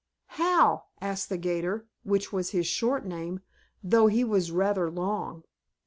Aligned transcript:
"How?" 0.33 0.85
asked 0.99 1.29
the 1.29 1.37
'gator, 1.37 1.85
which 2.03 2.33
was 2.33 2.49
his 2.49 2.65
short 2.65 3.05
name, 3.05 3.41
though 3.83 4.07
he 4.07 4.23
was 4.23 4.49
rather 4.51 4.89
long. 4.89 5.43